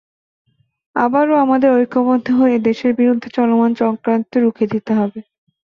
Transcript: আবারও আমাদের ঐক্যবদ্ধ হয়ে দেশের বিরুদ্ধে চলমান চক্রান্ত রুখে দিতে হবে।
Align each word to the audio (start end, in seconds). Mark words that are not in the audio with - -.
আবারও 0.95 1.35
আমাদের 1.37 1.69
ঐক্যবদ্ধ 1.73 2.27
হয়ে 2.31 2.57
দেশের 2.59 2.91
বিরুদ্ধে 2.95 3.27
চলমান 3.37 3.71
চক্রান্ত 3.75 4.31
রুখে 4.37 4.65
দিতে 4.67 4.91
হবে। 4.93 5.19